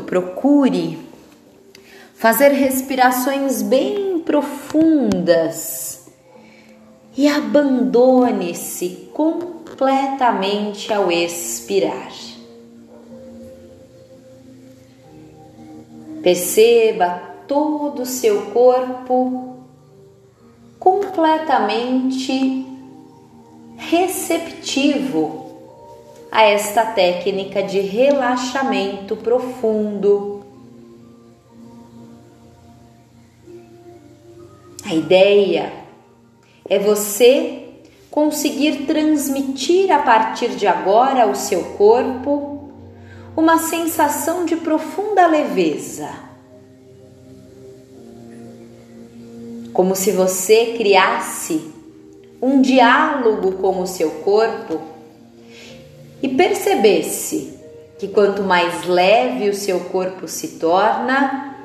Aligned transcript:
Procure 0.00 0.98
fazer 2.16 2.48
respirações 2.48 3.62
bem 3.62 4.18
profundas 4.20 6.08
e 7.16 7.28
abandone-se 7.28 9.08
completamente 9.12 10.92
ao 10.92 11.12
expirar. 11.12 12.12
Perceba 16.22 17.22
todo 17.46 18.02
o 18.02 18.06
seu 18.06 18.46
corpo 18.46 19.58
completamente 20.80 22.66
receptivo 23.76 25.45
a 26.30 26.42
esta 26.42 26.84
técnica 26.84 27.62
de 27.62 27.80
relaxamento 27.80 29.16
profundo. 29.16 30.44
A 34.84 34.94
ideia 34.94 35.72
é 36.68 36.78
você 36.78 37.68
conseguir 38.10 38.86
transmitir 38.86 39.90
a 39.90 39.98
partir 39.98 40.50
de 40.50 40.66
agora 40.66 41.24
ao 41.24 41.34
seu 41.34 41.62
corpo 41.76 42.70
uma 43.36 43.58
sensação 43.58 44.44
de 44.44 44.56
profunda 44.56 45.26
leveza. 45.26 46.08
Como 49.72 49.94
se 49.94 50.12
você 50.12 50.74
criasse 50.78 51.70
um 52.40 52.62
diálogo 52.62 53.52
com 53.52 53.80
o 53.82 53.86
seu 53.86 54.10
corpo 54.22 54.95
e 56.26 56.34
percebesse 56.34 57.56
que 58.00 58.08
quanto 58.08 58.42
mais 58.42 58.84
leve 58.84 59.48
o 59.48 59.54
seu 59.54 59.78
corpo 59.78 60.26
se 60.26 60.58
torna, 60.58 61.56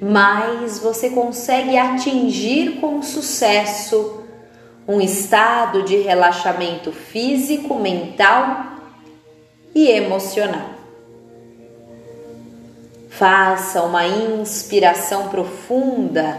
mais 0.00 0.78
você 0.78 1.10
consegue 1.10 1.76
atingir 1.76 2.80
com 2.80 3.02
sucesso 3.02 4.22
um 4.88 4.98
estado 4.98 5.82
de 5.82 5.96
relaxamento 5.98 6.90
físico, 6.90 7.74
mental 7.74 8.78
e 9.74 9.90
emocional. 9.90 10.70
Faça 13.10 13.82
uma 13.82 14.06
inspiração 14.06 15.28
profunda 15.28 16.38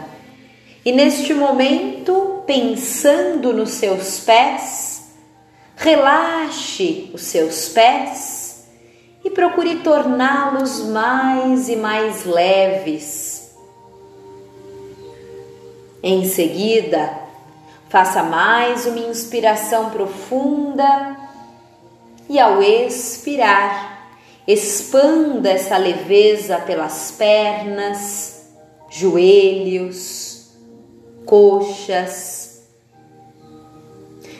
e, 0.83 0.91
neste 0.91 1.35
momento, 1.35 2.41
pensando 2.47 3.53
nos 3.53 3.71
seus 3.71 4.21
pés, 4.21 4.96
Relaxe 5.79 7.11
os 7.13 7.21
seus 7.21 7.69
pés 7.69 8.65
e 9.23 9.29
procure 9.29 9.75
torná-los 9.77 10.83
mais 10.87 11.69
e 11.69 11.75
mais 11.75 12.25
leves. 12.25 13.55
Em 16.01 16.25
seguida, 16.25 17.13
faça 17.89 18.23
mais 18.23 18.87
uma 18.87 18.97
inspiração 18.97 19.91
profunda 19.91 21.15
e, 22.27 22.39
ao 22.39 22.63
expirar, 22.63 24.09
expanda 24.47 25.51
essa 25.51 25.77
leveza 25.77 26.57
pelas 26.57 27.11
pernas, 27.11 28.47
joelhos, 28.89 30.47
coxas 31.23 32.46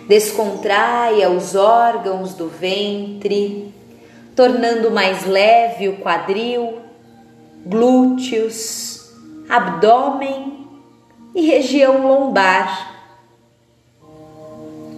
descontraia 0.08 1.30
os 1.30 1.54
órgãos 1.54 2.34
do 2.34 2.48
ventre, 2.48 3.74
tornando 4.36 4.90
mais 4.90 5.26
leve 5.26 5.90
o 5.90 5.98
quadril, 5.98 6.80
glúteos, 7.66 9.12
abdômen 9.50 10.66
e 11.36 11.42
região 11.42 12.08
lombar. 12.08 12.96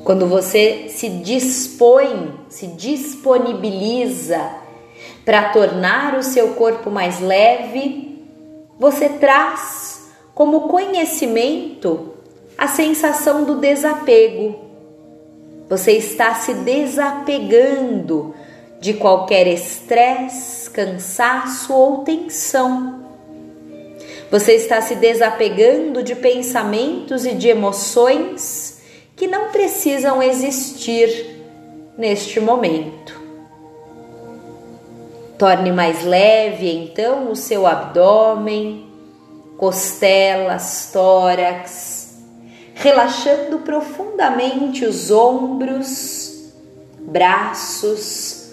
Quando 0.04 0.28
você 0.28 0.88
se 0.90 1.10
dispõe, 1.10 2.34
se 2.48 2.68
disponibiliza 2.68 4.40
para 5.26 5.50
tornar 5.50 6.16
o 6.16 6.24
seu 6.24 6.50
corpo 6.50 6.90
mais 6.90 7.20
leve, 7.20 8.26
você 8.80 9.10
traz 9.10 10.12
como 10.34 10.68
conhecimento 10.68 12.14
a 12.58 12.68
sensação 12.68 13.44
do 13.44 13.56
desapego 13.56 14.69
você 15.70 15.92
está 15.92 16.34
se 16.34 16.54
desapegando 16.56 18.34
de 18.80 18.96
qualquer 18.96 19.46
estresse, 19.46 20.68
cansaço 20.72 21.72
ou 21.72 22.00
tensão. 22.00 23.06
Você 24.32 24.54
está 24.54 24.82
se 24.82 24.96
desapegando 24.96 26.02
de 26.02 26.16
pensamentos 26.16 27.26
e 27.26 27.34
de 27.34 27.50
emoções 27.50 28.82
que 29.16 29.28
não 29.28 29.50
precisam 29.50 30.24
existir 30.24 31.38
neste 31.98 32.40
momento. 32.40 33.20
Torne 35.38 35.72
mais 35.72 36.04
leve 36.04 36.72
então 36.72 37.32
o 37.32 37.36
seu 37.36 37.68
abdômen, 37.68 38.88
costelas, 39.58 40.90
tórax, 40.92 41.99
relaxando 42.80 43.60
profundamente 43.60 44.86
os 44.86 45.12
ombros, 45.12 46.50
braços, 47.02 48.52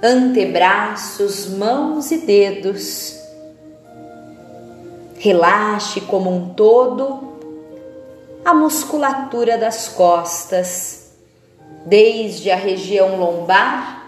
antebraços, 0.00 1.48
mãos 1.48 2.12
e 2.12 2.18
dedos. 2.18 3.18
Relaxe 5.18 6.02
como 6.02 6.30
um 6.30 6.54
todo 6.54 7.32
a 8.44 8.54
musculatura 8.54 9.58
das 9.58 9.88
costas, 9.88 11.10
desde 11.84 12.48
a 12.48 12.56
região 12.56 13.16
lombar 13.16 14.06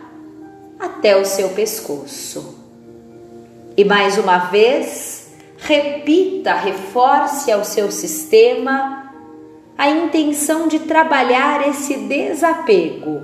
até 0.79 1.17
o 1.17 1.25
seu 1.25 1.49
pescoço. 1.49 2.57
E 3.77 3.85
mais 3.85 4.17
uma 4.17 4.39
vez, 4.39 5.27
repita, 5.59 6.55
reforce 6.55 7.51
ao 7.51 7.65
seu 7.65 7.91
sistema 7.91 9.04
a 9.77 9.89
intenção 9.91 10.69
de 10.69 10.81
trabalhar 10.81 11.69
esse 11.69 11.97
desapego. 11.97 13.23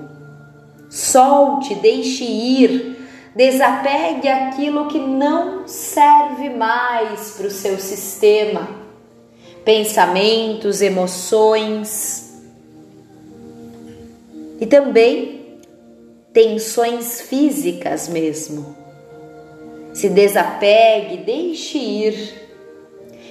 Solte, 0.88 1.76
deixe 1.76 2.24
ir, 2.24 2.96
desapegue 3.34 4.28
aquilo 4.28 4.88
que 4.88 4.98
não 4.98 5.66
serve 5.68 6.50
mais 6.50 7.32
para 7.36 7.46
o 7.46 7.50
seu 7.50 7.78
sistema. 7.78 8.68
Pensamentos, 9.64 10.82
emoções 10.82 12.42
e 14.60 14.66
também 14.66 15.60
tensões 16.32 17.20
físicas 17.20 18.08
mesmo. 18.08 18.74
Se 19.92 20.08
desapegue, 20.08 21.18
deixe 21.18 21.78
ir 21.78 22.48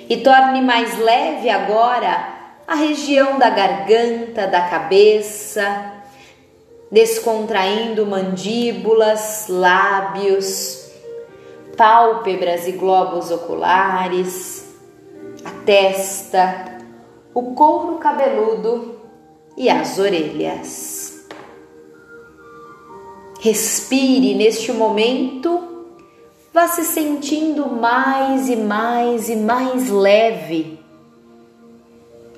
e 0.10 0.18
torne 0.18 0.62
mais 0.62 0.98
leve 0.98 1.50
agora 1.50 2.39
a 2.70 2.76
região 2.76 3.40
da 3.40 3.50
garganta, 3.50 4.46
da 4.46 4.62
cabeça, 4.62 5.92
descontraindo 6.92 8.06
mandíbulas, 8.06 9.48
lábios, 9.50 10.92
pálpebras 11.76 12.68
e 12.68 12.74
globos 12.74 13.32
oculares, 13.32 14.72
a 15.44 15.50
testa, 15.66 16.78
o 17.34 17.56
couro 17.56 17.98
cabeludo 17.98 19.00
e 19.58 19.68
as 19.68 19.98
orelhas. 19.98 21.26
Respire 23.40 24.36
neste 24.36 24.72
momento, 24.72 25.88
vá 26.54 26.68
se 26.68 26.84
sentindo 26.84 27.66
mais 27.66 28.48
e 28.48 28.56
mais 28.56 29.28
e 29.28 29.36
mais 29.36 29.90
leve 29.90 30.79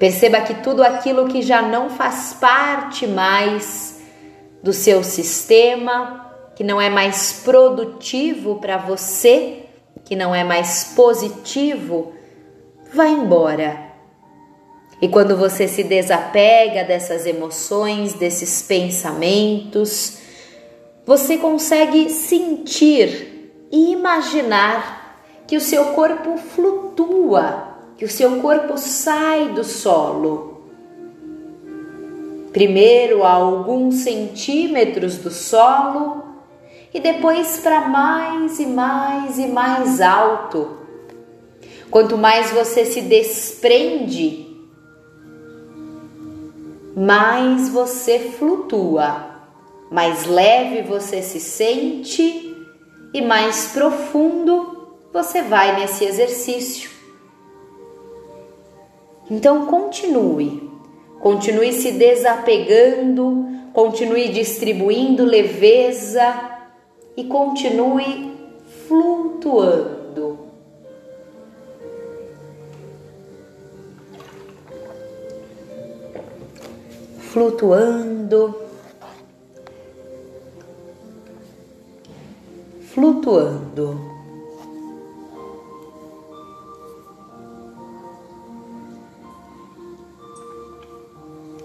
Perceba 0.01 0.41
que 0.41 0.55
tudo 0.63 0.81
aquilo 0.81 1.27
que 1.27 1.43
já 1.43 1.61
não 1.61 1.87
faz 1.91 2.33
parte 2.41 3.05
mais 3.05 4.01
do 4.63 4.73
seu 4.73 5.03
sistema, 5.03 6.33
que 6.55 6.63
não 6.63 6.81
é 6.81 6.89
mais 6.89 7.41
produtivo 7.45 8.55
para 8.55 8.77
você, 8.77 9.67
que 10.03 10.15
não 10.15 10.33
é 10.33 10.43
mais 10.43 10.85
positivo, 10.95 12.13
vai 12.91 13.11
embora. 13.11 13.91
E 14.99 15.07
quando 15.07 15.37
você 15.37 15.67
se 15.67 15.83
desapega 15.83 16.83
dessas 16.83 17.27
emoções, 17.27 18.13
desses 18.13 18.63
pensamentos, 18.63 20.17
você 21.05 21.37
consegue 21.37 22.09
sentir 22.09 23.67
e 23.71 23.91
imaginar 23.91 25.19
que 25.45 25.55
o 25.55 25.61
seu 25.61 25.93
corpo 25.93 26.37
flutua 26.37 27.70
que 28.01 28.05
o 28.05 28.09
seu 28.09 28.41
corpo 28.41 28.79
sai 28.79 29.49
do 29.49 29.63
solo. 29.63 30.63
Primeiro 32.51 33.23
a 33.23 33.33
alguns 33.33 33.93
centímetros 33.97 35.17
do 35.17 35.29
solo 35.29 36.23
e 36.91 36.99
depois 36.99 37.59
para 37.59 37.89
mais 37.89 38.59
e 38.59 38.65
mais 38.65 39.37
e 39.37 39.45
mais 39.45 40.01
alto. 40.01 40.79
Quanto 41.91 42.17
mais 42.17 42.49
você 42.49 42.85
se 42.85 43.01
desprende, 43.01 44.47
mais 46.97 47.69
você 47.69 48.17
flutua, 48.17 49.27
mais 49.91 50.25
leve 50.25 50.81
você 50.81 51.21
se 51.21 51.39
sente 51.39 52.57
e 53.13 53.21
mais 53.21 53.67
profundo 53.67 54.97
você 55.13 55.43
vai 55.43 55.79
nesse 55.79 56.03
exercício. 56.03 57.00
Então 59.31 59.65
continue, 59.65 60.69
continue 61.21 61.71
se 61.71 61.93
desapegando, 61.93 63.45
continue 63.71 64.27
distribuindo 64.27 65.23
leveza 65.23 66.67
e 67.15 67.23
continue 67.23 68.29
flutuando. 68.89 70.37
Flutuando, 77.19 78.53
flutuando. 82.81 84.10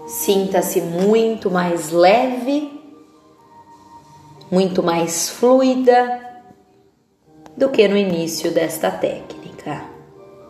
Sinta-se 0.07 0.81
muito 0.81 1.51
mais 1.51 1.91
leve 1.91 2.77
muito 4.49 4.81
mais 4.81 5.29
fluida 5.29 6.23
do 7.55 7.69
que 7.69 7.87
no 7.87 7.97
início 7.97 8.51
desta 8.51 8.89
técnica. 8.89 9.36